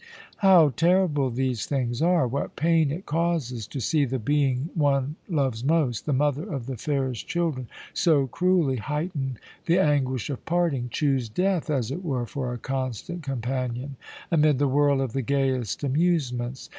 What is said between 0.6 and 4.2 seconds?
terrible these things are! What pain it causes to see the